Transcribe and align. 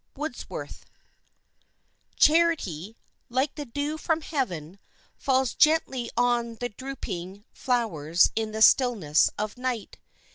—WORDSWORTH. 0.15 0.83
Charity, 2.15 2.97
like 3.29 3.53
the 3.53 3.65
dew 3.65 3.99
from 3.99 4.21
heaven, 4.21 4.79
falls 5.15 5.53
gently 5.53 6.09
on 6.17 6.55
the 6.55 6.69
drooping 6.69 7.45
flowers 7.53 8.31
in 8.35 8.51
the 8.51 8.63
stillness 8.63 9.29
of 9.37 9.59
night. 9.59 9.99